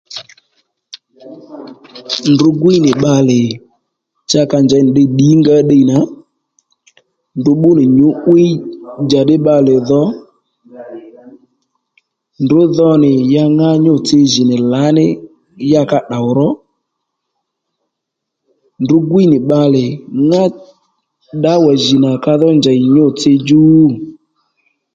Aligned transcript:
Ndrǔ 2.31 2.47
gwíy 2.59 2.79
nì 2.83 2.91
bbalè 2.97 3.39
cha 4.29 4.41
ka 4.51 4.57
njey 4.63 4.83
nì 4.85 4.89
ddiy 4.95 5.09
ddǐngǎ 5.11 5.55
nì 5.59 5.63
ddiy 5.65 5.85
nà 5.91 5.97
ndrǔ 7.37 7.51
bbú 7.57 7.69
nì 7.77 7.83
nyǔ'wiy 7.97 8.51
njàddí 9.03 9.35
bbalè 9.39 9.75
dho 9.89 10.03
ndrǔ 12.43 12.61
dho 12.77 12.89
nì 13.03 13.11
ya 13.33 13.43
ŋá 13.57 13.69
nyû-tsi 13.83 14.17
jì 14.31 14.43
nì 14.49 14.57
lǎní 14.71 15.05
ya 15.71 15.81
ka 15.89 15.99
tdòw 16.05 16.27
ro 16.37 16.49
ndrǔ 18.81 18.95
gwiy 19.09 19.27
nì 19.31 19.37
bbalè 19.43 19.83
ŋá 20.27 20.41
ddǎwà 21.37 21.71
jì 21.83 21.95
nà 22.03 22.11
ka 22.23 22.33
dhó 22.41 22.49
njèy 22.57 22.79
nyû-tsi 22.95 23.31
dju 23.39 23.63